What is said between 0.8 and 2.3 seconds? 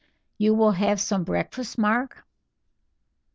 some breakfast, Mark?"